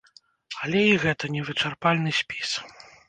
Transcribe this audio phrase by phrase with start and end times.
[0.61, 2.49] Але і гэта гэта не вычарпальны спіс.